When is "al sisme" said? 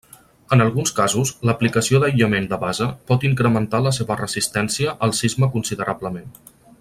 5.09-5.55